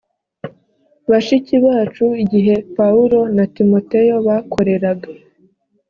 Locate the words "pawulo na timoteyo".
2.75-4.15